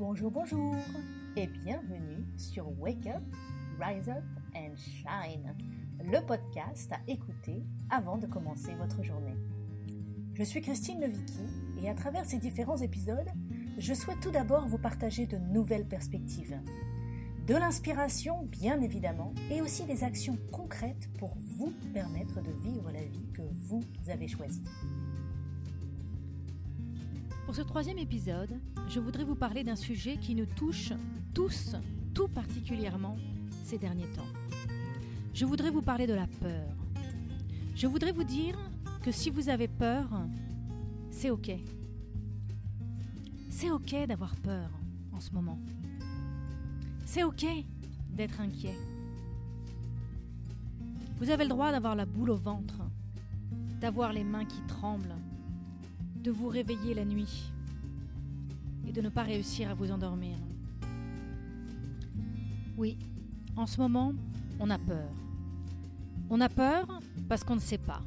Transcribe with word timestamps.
Bonjour, 0.00 0.30
bonjour 0.30 0.74
et 1.36 1.46
bienvenue 1.46 2.24
sur 2.38 2.66
Wake 2.80 3.06
Up, 3.06 3.22
Rise 3.78 4.08
Up 4.08 4.24
and 4.56 4.74
Shine, 4.74 5.54
le 6.02 6.24
podcast 6.24 6.90
à 6.90 7.00
écouter 7.06 7.66
avant 7.90 8.16
de 8.16 8.26
commencer 8.26 8.74
votre 8.76 9.02
journée. 9.02 9.36
Je 10.32 10.42
suis 10.42 10.62
Christine 10.62 11.02
Levicki 11.02 11.42
et 11.82 11.90
à 11.90 11.94
travers 11.94 12.24
ces 12.24 12.38
différents 12.38 12.78
épisodes, 12.78 13.28
je 13.76 13.92
souhaite 13.92 14.20
tout 14.20 14.30
d'abord 14.30 14.66
vous 14.66 14.78
partager 14.78 15.26
de 15.26 15.36
nouvelles 15.36 15.86
perspectives. 15.86 16.58
De 17.46 17.54
l'inspiration, 17.54 18.42
bien 18.44 18.80
évidemment, 18.80 19.34
et 19.50 19.60
aussi 19.60 19.84
des 19.84 20.02
actions 20.02 20.38
concrètes 20.50 21.10
pour 21.18 21.36
vous 21.58 21.74
permettre 21.92 22.40
de 22.40 22.52
vivre 22.62 22.90
la 22.90 23.04
vie 23.04 23.28
que 23.34 23.42
vous 23.42 23.84
avez 24.08 24.28
choisie. 24.28 24.64
Pour 27.50 27.56
ce 27.56 27.62
troisième 27.62 27.98
épisode, 27.98 28.60
je 28.88 29.00
voudrais 29.00 29.24
vous 29.24 29.34
parler 29.34 29.64
d'un 29.64 29.74
sujet 29.74 30.18
qui 30.18 30.36
nous 30.36 30.46
touche 30.46 30.92
tous, 31.34 31.74
tout 32.14 32.28
particulièrement 32.28 33.16
ces 33.64 33.76
derniers 33.76 34.08
temps. 34.12 34.28
Je 35.34 35.44
voudrais 35.44 35.72
vous 35.72 35.82
parler 35.82 36.06
de 36.06 36.14
la 36.14 36.28
peur. 36.28 36.76
Je 37.74 37.88
voudrais 37.88 38.12
vous 38.12 38.22
dire 38.22 38.56
que 39.02 39.10
si 39.10 39.30
vous 39.30 39.48
avez 39.48 39.66
peur, 39.66 40.08
c'est 41.10 41.30
OK. 41.30 41.50
C'est 43.48 43.72
OK 43.72 43.96
d'avoir 44.06 44.36
peur 44.36 44.70
en 45.12 45.18
ce 45.18 45.32
moment. 45.32 45.58
C'est 47.04 47.24
OK 47.24 47.44
d'être 48.12 48.40
inquiet. 48.40 48.76
Vous 51.18 51.30
avez 51.30 51.42
le 51.42 51.50
droit 51.50 51.72
d'avoir 51.72 51.96
la 51.96 52.06
boule 52.06 52.30
au 52.30 52.36
ventre, 52.36 52.78
d'avoir 53.80 54.12
les 54.12 54.22
mains 54.22 54.44
qui 54.44 54.62
tremblent, 54.68 55.16
de 56.22 56.30
vous 56.30 56.48
réveiller 56.48 56.94
la 56.94 57.04
nuit 57.04 57.52
et 58.86 58.92
de 58.92 59.00
ne 59.00 59.08
pas 59.08 59.22
réussir 59.22 59.70
à 59.70 59.74
vous 59.74 59.90
endormir. 59.90 60.36
Oui, 62.76 62.98
en 63.56 63.66
ce 63.66 63.80
moment, 63.80 64.12
on 64.58 64.70
a 64.70 64.78
peur. 64.78 65.10
On 66.28 66.40
a 66.40 66.48
peur 66.48 67.00
parce 67.28 67.44
qu'on 67.44 67.56
ne 67.56 67.60
sait 67.60 67.78
pas. 67.78 68.02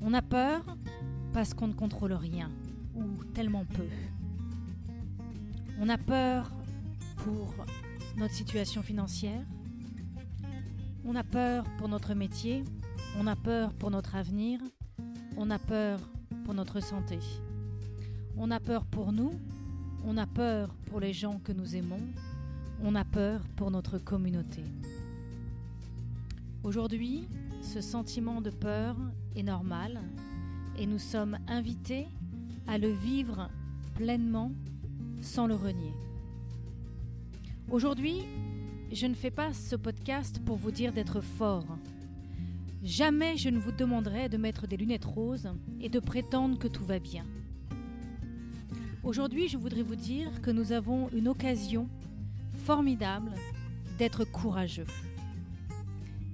On 0.00 0.12
a 0.14 0.22
peur 0.22 0.64
parce 1.32 1.54
qu'on 1.54 1.68
ne 1.68 1.72
contrôle 1.72 2.12
rien, 2.12 2.50
ou 2.94 3.24
tellement 3.34 3.64
peu. 3.64 3.86
On 5.80 5.88
a 5.88 5.98
peur 5.98 6.50
pour 7.16 7.54
notre 8.16 8.34
situation 8.34 8.82
financière. 8.82 9.44
On 11.04 11.14
a 11.16 11.24
peur 11.24 11.64
pour 11.78 11.88
notre 11.88 12.14
métier. 12.14 12.64
On 13.18 13.26
a 13.26 13.36
peur 13.36 13.72
pour 13.74 13.90
notre 13.90 14.14
avenir. 14.14 14.60
On 15.36 15.50
a 15.50 15.58
peur 15.58 16.00
pour 16.44 16.54
notre 16.54 16.80
santé. 16.80 17.18
On 18.36 18.50
a 18.50 18.60
peur 18.60 18.84
pour 18.84 19.12
nous, 19.12 19.32
on 20.04 20.16
a 20.18 20.26
peur 20.26 20.74
pour 20.86 21.00
les 21.00 21.12
gens 21.12 21.40
que 21.42 21.52
nous 21.52 21.74
aimons, 21.74 22.02
on 22.82 22.94
a 22.94 23.04
peur 23.04 23.40
pour 23.56 23.70
notre 23.70 23.98
communauté. 23.98 24.62
Aujourd'hui, 26.62 27.26
ce 27.62 27.80
sentiment 27.80 28.40
de 28.40 28.50
peur 28.50 28.96
est 29.36 29.42
normal 29.42 30.00
et 30.78 30.86
nous 30.86 30.98
sommes 30.98 31.38
invités 31.48 32.06
à 32.66 32.78
le 32.78 32.90
vivre 32.90 33.48
pleinement 33.94 34.52
sans 35.20 35.46
le 35.46 35.54
renier. 35.54 35.94
Aujourd'hui, 37.70 38.22
je 38.92 39.06
ne 39.06 39.14
fais 39.14 39.30
pas 39.30 39.52
ce 39.52 39.76
podcast 39.76 40.40
pour 40.44 40.56
vous 40.56 40.70
dire 40.70 40.92
d'être 40.92 41.20
fort, 41.20 41.66
Jamais 42.84 43.38
je 43.38 43.48
ne 43.48 43.58
vous 43.58 43.72
demanderai 43.72 44.28
de 44.28 44.36
mettre 44.36 44.66
des 44.66 44.76
lunettes 44.76 45.06
roses 45.06 45.50
et 45.80 45.88
de 45.88 45.98
prétendre 46.00 46.58
que 46.58 46.68
tout 46.68 46.84
va 46.84 46.98
bien. 46.98 47.24
Aujourd'hui, 49.02 49.48
je 49.48 49.56
voudrais 49.56 49.82
vous 49.82 49.96
dire 49.96 50.42
que 50.42 50.50
nous 50.50 50.70
avons 50.70 51.08
une 51.08 51.28
occasion 51.28 51.88
formidable 52.66 53.32
d'être 53.96 54.26
courageux. 54.26 54.84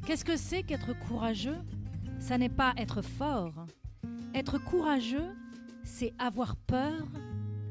Qu'est-ce 0.05 0.25
que 0.25 0.37
c'est 0.37 0.65
qu'être 0.65 0.93
courageux? 1.07 1.59
Ça 2.19 2.37
n'est 2.37 2.49
pas 2.49 2.75
être 2.77 3.01
fort. 3.01 3.55
Être 4.35 4.59
courageux, 4.59 5.31
c'est 5.85 6.13
avoir 6.19 6.57
peur, 6.57 7.07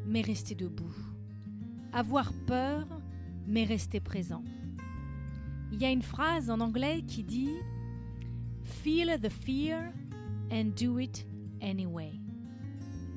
mais 0.06 0.22
rester 0.22 0.56
debout. 0.56 0.96
Avoir 1.92 2.32
peur, 2.48 2.88
mais 3.46 3.66
rester 3.66 4.00
présent. 4.00 4.44
Il 5.74 5.82
y 5.82 5.86
a 5.86 5.92
une 5.92 6.02
phrase 6.02 6.50
en 6.50 6.62
anglais 6.62 7.02
qui 7.06 7.26
dit 7.26 7.50
Feel 8.70 9.20
the 9.20 9.30
fear 9.30 9.92
and 10.52 10.74
do 10.76 11.00
it 11.00 11.26
anyway. 11.62 12.14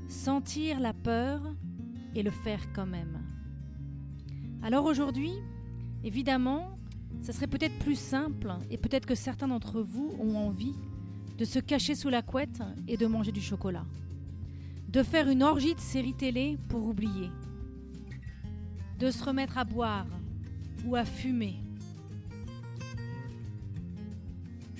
Sentir 0.09 0.81
la 0.81 0.93
peur 0.93 1.41
et 2.15 2.23
le 2.23 2.31
faire 2.31 2.61
quand 2.75 2.87
même. 2.87 3.23
Alors 4.63 4.87
aujourd'hui, 4.87 5.33
évidemment, 6.03 6.79
ça 7.21 7.33
serait 7.33 7.47
peut-être 7.47 7.79
plus 7.79 7.99
simple 7.99 8.53
et 8.71 8.79
peut-être 8.79 9.07
que 9.07 9.15
certains 9.15 9.49
d'entre 9.49 9.81
vous 9.83 10.15
ont 10.19 10.37
envie 10.37 10.75
de 11.39 11.45
se 11.45 11.59
cacher 11.59 11.95
sous 11.95 12.09
la 12.09 12.23
couette 12.23 12.63
et 12.89 12.97
de 12.97 13.07
manger 13.07 13.33
du 13.33 13.41
chocolat. 13.41 13.87
De 14.89 15.03
faire 15.03 15.29
une 15.29 15.43
orgie 15.43 15.75
de 15.75 15.81
série 15.81 16.15
télé 16.15 16.59
pour 16.69 16.87
oublier. 16.87 17.31
De 18.99 19.11
se 19.11 19.23
remettre 19.23 19.59
à 19.59 19.65
boire 19.65 20.07
ou 20.85 20.97
à 20.97 21.05
fumer 21.05 21.61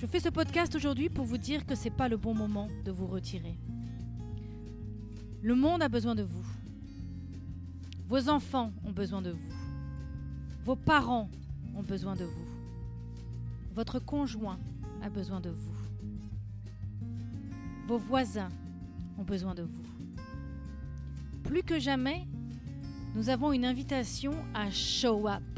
Je 0.03 0.07
fais 0.09 0.19
ce 0.19 0.27
podcast 0.27 0.75
aujourd'hui 0.75 1.07
pour 1.07 1.23
vous 1.23 1.37
dire 1.37 1.65
que 1.65 1.75
ce 1.75 1.85
n'est 1.85 1.95
pas 1.95 2.09
le 2.09 2.17
bon 2.17 2.33
moment 2.33 2.67
de 2.83 2.91
vous 2.91 3.07
retirer. 3.07 3.57
Le 5.41 5.55
monde 5.55 5.81
a 5.81 5.87
besoin 5.87 6.13
de 6.13 6.23
vous. 6.23 6.45
Vos 8.09 8.27
enfants 8.27 8.73
ont 8.83 8.91
besoin 8.91 9.21
de 9.21 9.29
vous. 9.31 9.55
Vos 10.65 10.75
parents 10.75 11.29
ont 11.73 11.83
besoin 11.83 12.17
de 12.17 12.25
vous. 12.25 12.45
Votre 13.73 13.99
conjoint 13.99 14.59
a 15.01 15.09
besoin 15.09 15.39
de 15.39 15.51
vous. 15.51 15.73
Vos 17.87 17.97
voisins 17.97 18.51
ont 19.17 19.23
besoin 19.23 19.55
de 19.55 19.63
vous. 19.63 19.85
Plus 21.45 21.63
que 21.63 21.79
jamais, 21.79 22.27
nous 23.15 23.29
avons 23.29 23.53
une 23.53 23.63
invitation 23.63 24.33
à 24.53 24.69
show 24.69 25.29
up. 25.29 25.52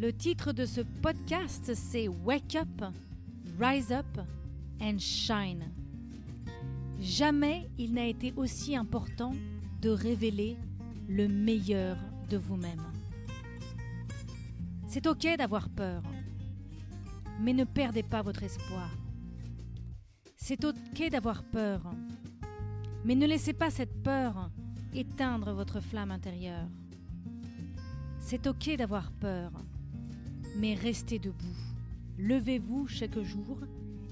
Le 0.00 0.12
titre 0.12 0.52
de 0.52 0.64
ce 0.64 0.80
podcast, 0.80 1.74
c'est 1.74 2.06
Wake 2.06 2.54
Up, 2.54 2.94
Rise 3.58 3.90
Up 3.90 4.06
and 4.80 4.98
Shine. 5.00 5.72
Jamais 7.00 7.68
il 7.78 7.94
n'a 7.94 8.06
été 8.06 8.32
aussi 8.36 8.76
important 8.76 9.32
de 9.82 9.90
révéler 9.90 10.56
le 11.08 11.26
meilleur 11.26 11.96
de 12.30 12.36
vous-même. 12.36 12.84
C'est 14.86 15.08
ok 15.08 15.36
d'avoir 15.36 15.68
peur, 15.68 16.04
mais 17.40 17.52
ne 17.52 17.64
perdez 17.64 18.04
pas 18.04 18.22
votre 18.22 18.44
espoir. 18.44 18.96
C'est 20.36 20.64
ok 20.64 21.10
d'avoir 21.10 21.42
peur, 21.42 21.82
mais 23.04 23.16
ne 23.16 23.26
laissez 23.26 23.52
pas 23.52 23.70
cette 23.70 24.00
peur 24.04 24.52
éteindre 24.94 25.52
votre 25.54 25.80
flamme 25.80 26.12
intérieure. 26.12 26.68
C'est 28.20 28.46
ok 28.46 28.76
d'avoir 28.76 29.10
peur, 29.10 29.50
mais 30.58 30.74
restez 30.74 31.18
debout. 31.18 31.56
Levez-vous 32.18 32.88
chaque 32.88 33.18
jour 33.20 33.58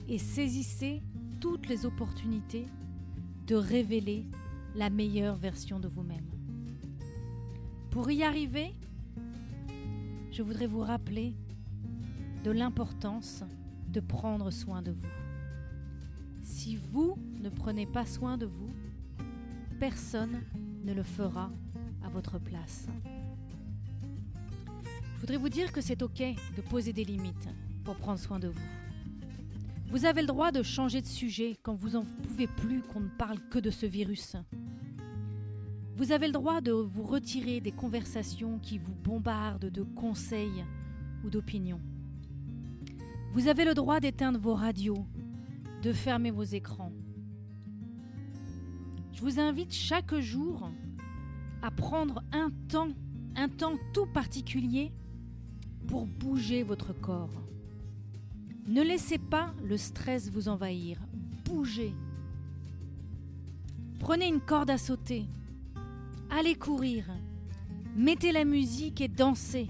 et 0.08 0.18
saisissez 0.18 1.02
toutes 1.40 1.68
les 1.68 1.84
opportunités 1.84 2.66
de 3.46 3.56
révéler 3.56 4.24
la 4.74 4.90
meilleure 4.90 5.36
version 5.36 5.80
de 5.80 5.88
vous-même. 5.88 6.26
Pour 7.90 8.10
y 8.10 8.22
arriver, 8.22 8.74
je 10.30 10.42
voudrais 10.42 10.66
vous 10.66 10.80
rappeler 10.80 11.34
de 12.44 12.50
l'importance 12.50 13.42
de 13.88 14.00
prendre 14.00 14.50
soin 14.50 14.82
de 14.82 14.92
vous. 14.92 15.08
Si 16.42 16.76
vous 16.76 17.16
ne 17.40 17.48
prenez 17.48 17.86
pas 17.86 18.06
soin 18.06 18.36
de 18.36 18.46
vous, 18.46 18.70
personne 19.80 20.42
ne 20.84 20.92
le 20.92 21.02
fera 21.02 21.50
à 22.04 22.08
votre 22.08 22.38
place. 22.38 22.86
Je 25.16 25.20
voudrais 25.22 25.38
vous 25.38 25.48
dire 25.48 25.72
que 25.72 25.80
c'est 25.80 26.02
OK 26.02 26.22
de 26.56 26.60
poser 26.60 26.92
des 26.92 27.02
limites 27.02 27.48
pour 27.84 27.96
prendre 27.96 28.18
soin 28.18 28.38
de 28.38 28.48
vous? 28.48 28.60
Vous 29.88 30.04
avez 30.04 30.20
le 30.20 30.26
droit 30.26 30.52
de 30.52 30.62
changer 30.62 31.00
de 31.00 31.06
sujet 31.06 31.56
quand 31.62 31.74
vous 31.74 31.90
n'en 31.90 32.04
pouvez 32.04 32.46
plus 32.46 32.82
qu'on 32.82 33.00
ne 33.00 33.08
parle 33.08 33.38
que 33.48 33.58
de 33.58 33.70
ce 33.70 33.86
virus. 33.86 34.36
Vous 35.96 36.12
avez 36.12 36.26
le 36.26 36.34
droit 36.34 36.60
de 36.60 36.70
vous 36.70 37.02
retirer 37.02 37.62
des 37.62 37.72
conversations 37.72 38.58
qui 38.58 38.76
vous 38.76 38.94
bombardent 38.94 39.70
de 39.70 39.82
conseils 39.82 40.66
ou 41.24 41.30
d'opinions. 41.30 41.80
Vous 43.32 43.48
avez 43.48 43.64
le 43.64 43.72
droit 43.72 44.00
d'éteindre 44.00 44.38
vos 44.38 44.54
radios, 44.54 45.06
de 45.82 45.94
fermer 45.94 46.30
vos 46.30 46.44
écrans. 46.44 46.92
Je 49.14 49.22
vous 49.22 49.40
invite 49.40 49.72
chaque 49.72 50.14
jour 50.16 50.70
à 51.62 51.70
prendre 51.70 52.22
un 52.32 52.50
temps, 52.68 52.88
un 53.34 53.48
temps 53.48 53.78
tout 53.94 54.06
particulier 54.06 54.92
pour 55.88 56.06
bouger 56.06 56.62
votre 56.62 56.92
corps. 56.92 57.42
Ne 58.66 58.82
laissez 58.82 59.18
pas 59.18 59.54
le 59.64 59.76
stress 59.76 60.30
vous 60.30 60.48
envahir. 60.48 60.98
Bougez. 61.44 61.92
Prenez 64.00 64.26
une 64.26 64.40
corde 64.40 64.70
à 64.70 64.78
sauter. 64.78 65.26
Allez 66.30 66.54
courir. 66.54 67.06
Mettez 67.94 68.32
la 68.32 68.44
musique 68.44 69.00
et 69.00 69.08
dansez. 69.08 69.68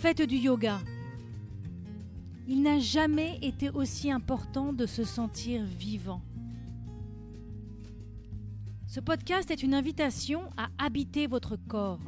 Faites 0.00 0.22
du 0.22 0.36
yoga. 0.36 0.80
Il 2.48 2.62
n'a 2.62 2.78
jamais 2.78 3.38
été 3.42 3.70
aussi 3.70 4.10
important 4.10 4.72
de 4.72 4.86
se 4.86 5.04
sentir 5.04 5.64
vivant. 5.64 6.22
Ce 8.86 9.00
podcast 9.00 9.50
est 9.50 9.62
une 9.62 9.74
invitation 9.74 10.42
à 10.56 10.68
habiter 10.78 11.26
votre 11.26 11.56
corps. 11.56 12.00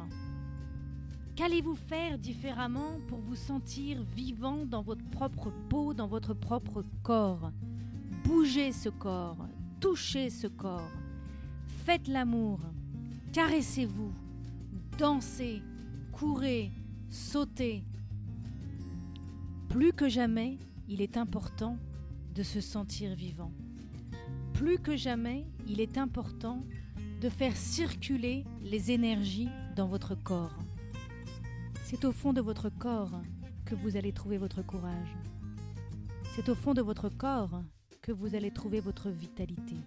Qu'allez-vous 1.37 1.75
faire 1.75 2.17
différemment 2.17 2.99
pour 3.07 3.19
vous 3.19 3.35
sentir 3.35 4.01
vivant 4.15 4.65
dans 4.65 4.81
votre 4.81 5.07
propre 5.11 5.51
peau, 5.69 5.93
dans 5.93 6.07
votre 6.07 6.33
propre 6.33 6.83
corps? 7.03 7.51
Bougez 8.23 8.71
ce 8.71 8.89
corps, 8.89 9.47
touchez 9.79 10.31
ce 10.31 10.47
corps, 10.47 10.89
faites 11.85 12.07
l'amour, 12.07 12.59
caressez-vous, 13.33 14.11
dansez, 14.97 15.61
courez, 16.11 16.71
sautez. 17.11 17.83
Plus 19.69 19.93
que 19.93 20.09
jamais, 20.09 20.57
il 20.89 21.01
est 21.01 21.17
important 21.17 21.77
de 22.33 22.41
se 22.41 22.61
sentir 22.61 23.13
vivant. 23.13 23.51
Plus 24.53 24.79
que 24.79 24.97
jamais, 24.97 25.45
il 25.67 25.81
est 25.81 25.99
important 25.99 26.63
de 27.21 27.29
faire 27.29 27.55
circuler 27.55 28.43
les 28.59 28.89
énergies 28.89 29.49
dans 29.75 29.87
votre 29.87 30.15
corps. 30.15 30.57
C'est 31.89 32.03
au 32.03 32.11
fond 32.11 32.33
de 32.33 32.41
votre 32.41 32.67
corps 32.67 33.21
que 33.63 33.73
vous 33.73 33.95
allez 33.95 34.11
trouver 34.11 34.37
votre 34.37 34.61
courage. 34.61 35.15
C'est 36.35 36.49
au 36.49 36.53
fond 36.53 36.73
de 36.73 36.81
votre 36.81 37.07
corps 37.07 37.63
que 38.01 38.11
vous 38.11 38.35
allez 38.35 38.51
trouver 38.51 38.81
votre 38.81 39.09
vitalité. 39.09 39.77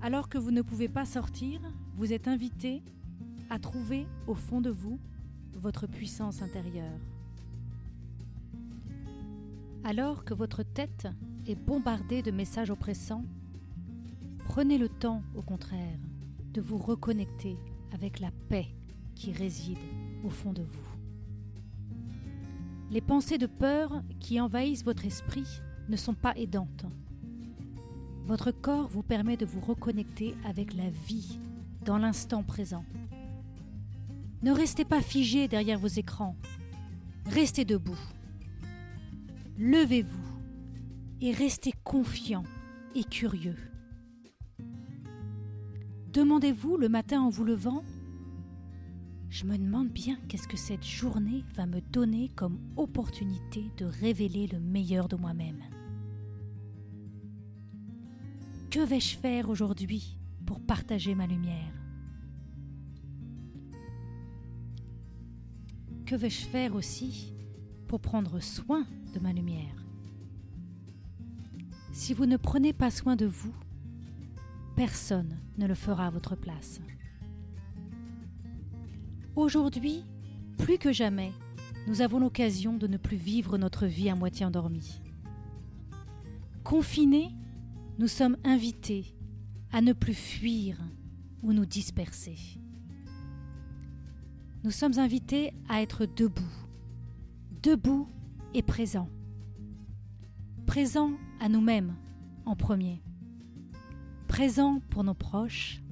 Alors 0.00 0.30
que 0.30 0.38
vous 0.38 0.52
ne 0.52 0.62
pouvez 0.62 0.88
pas 0.88 1.04
sortir, 1.04 1.60
vous 1.98 2.14
êtes 2.14 2.28
invité 2.28 2.82
à 3.50 3.58
trouver 3.58 4.06
au 4.26 4.34
fond 4.34 4.62
de 4.62 4.70
vous 4.70 4.98
votre 5.52 5.86
puissance 5.86 6.40
intérieure. 6.40 6.98
Alors 9.84 10.24
que 10.24 10.32
votre 10.32 10.62
tête 10.62 11.08
est 11.46 11.56
bombardée 11.56 12.22
de 12.22 12.30
messages 12.30 12.70
oppressants, 12.70 13.26
prenez 14.46 14.78
le 14.78 14.88
temps, 14.88 15.22
au 15.34 15.42
contraire, 15.42 15.98
de 16.54 16.62
vous 16.62 16.78
reconnecter 16.78 17.58
avec 17.92 18.18
la 18.18 18.30
paix 18.48 18.68
qui 19.16 19.32
réside 19.32 19.78
au 20.24 20.30
fond 20.30 20.52
de 20.52 20.62
vous. 20.62 20.96
Les 22.90 23.00
pensées 23.00 23.38
de 23.38 23.46
peur 23.46 24.02
qui 24.20 24.40
envahissent 24.40 24.84
votre 24.84 25.04
esprit 25.04 25.48
ne 25.88 25.96
sont 25.96 26.14
pas 26.14 26.36
aidantes. 26.36 26.86
Votre 28.24 28.52
corps 28.52 28.88
vous 28.88 29.02
permet 29.02 29.36
de 29.36 29.46
vous 29.46 29.60
reconnecter 29.60 30.34
avec 30.44 30.74
la 30.74 30.88
vie 30.90 31.40
dans 31.84 31.98
l'instant 31.98 32.44
présent. 32.44 32.84
Ne 34.42 34.52
restez 34.52 34.84
pas 34.84 35.00
figé 35.00 35.48
derrière 35.48 35.78
vos 35.78 35.86
écrans. 35.88 36.36
Restez 37.26 37.64
debout. 37.64 37.98
Levez-vous 39.58 40.26
et 41.20 41.32
restez 41.32 41.72
confiant 41.82 42.44
et 42.94 43.04
curieux. 43.04 43.56
Demandez-vous 46.12 46.76
le 46.76 46.88
matin 46.88 47.20
en 47.20 47.30
vous 47.30 47.44
levant 47.44 47.82
je 49.36 49.44
me 49.44 49.58
demande 49.58 49.90
bien 49.90 50.16
qu'est-ce 50.28 50.48
que 50.48 50.56
cette 50.56 50.82
journée 50.82 51.44
va 51.56 51.66
me 51.66 51.82
donner 51.92 52.30
comme 52.30 52.58
opportunité 52.74 53.70
de 53.76 53.84
révéler 53.84 54.46
le 54.46 54.58
meilleur 54.58 55.08
de 55.08 55.16
moi-même. 55.16 55.62
Que 58.70 58.80
vais-je 58.80 59.18
faire 59.18 59.50
aujourd'hui 59.50 60.16
pour 60.46 60.58
partager 60.58 61.14
ma 61.14 61.26
lumière? 61.26 61.70
Que 66.06 66.14
vais-je 66.16 66.46
faire 66.46 66.74
aussi 66.74 67.34
pour 67.88 68.00
prendre 68.00 68.40
soin 68.40 68.86
de 69.12 69.20
ma 69.20 69.34
lumière? 69.34 69.84
Si 71.92 72.14
vous 72.14 72.24
ne 72.24 72.38
prenez 72.38 72.72
pas 72.72 72.90
soin 72.90 73.16
de 73.16 73.26
vous, 73.26 73.54
personne 74.76 75.38
ne 75.58 75.66
le 75.66 75.74
fera 75.74 76.06
à 76.06 76.10
votre 76.10 76.36
place. 76.36 76.80
Aujourd'hui, 79.36 80.02
plus 80.56 80.78
que 80.78 80.92
jamais, 80.92 81.30
nous 81.86 82.00
avons 82.00 82.18
l'occasion 82.18 82.78
de 82.78 82.86
ne 82.86 82.96
plus 82.96 83.18
vivre 83.18 83.58
notre 83.58 83.84
vie 83.84 84.08
à 84.08 84.14
moitié 84.14 84.46
endormie. 84.46 85.02
Confinés, 86.64 87.34
nous 87.98 88.08
sommes 88.08 88.38
invités 88.44 89.14
à 89.72 89.82
ne 89.82 89.92
plus 89.92 90.14
fuir 90.14 90.78
ou 91.42 91.52
nous 91.52 91.66
disperser. 91.66 92.38
Nous 94.64 94.70
sommes 94.70 94.98
invités 94.98 95.52
à 95.68 95.82
être 95.82 96.06
debout, 96.06 96.42
debout 97.62 98.08
et 98.54 98.62
présents. 98.62 99.10
Présents 100.64 101.12
à 101.40 101.50
nous-mêmes 101.50 101.94
en 102.46 102.56
premier, 102.56 103.02
présents 104.28 104.80
pour 104.88 105.04
nos 105.04 105.14
proches, 105.14 105.82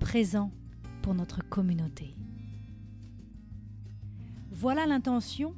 présents 0.00 0.50
pour 1.02 1.14
notre 1.14 1.46
communauté. 1.48 2.14
Voilà 4.50 4.86
l'intention 4.86 5.54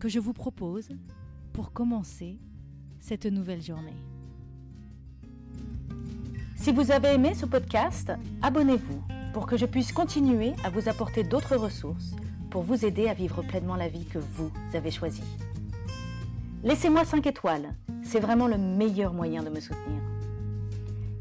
que 0.00 0.08
je 0.08 0.18
vous 0.18 0.32
propose 0.32 0.88
pour 1.52 1.72
commencer 1.72 2.38
cette 2.98 3.26
nouvelle 3.26 3.62
journée. 3.62 3.96
Si 6.56 6.72
vous 6.72 6.90
avez 6.90 7.14
aimé 7.14 7.34
ce 7.34 7.46
podcast, 7.46 8.12
abonnez-vous 8.42 9.02
pour 9.32 9.46
que 9.46 9.56
je 9.56 9.66
puisse 9.66 9.92
continuer 9.92 10.52
à 10.64 10.70
vous 10.70 10.88
apporter 10.88 11.22
d'autres 11.22 11.56
ressources 11.56 12.16
pour 12.50 12.62
vous 12.62 12.84
aider 12.84 13.08
à 13.08 13.14
vivre 13.14 13.42
pleinement 13.42 13.76
la 13.76 13.88
vie 13.88 14.04
que 14.04 14.18
vous 14.18 14.50
avez 14.74 14.90
choisie. 14.90 15.22
Laissez-moi 16.62 17.04
5 17.04 17.26
étoiles, 17.26 17.74
c'est 18.02 18.20
vraiment 18.20 18.48
le 18.48 18.58
meilleur 18.58 19.12
moyen 19.12 19.42
de 19.42 19.50
me 19.50 19.60
soutenir. 19.60 20.00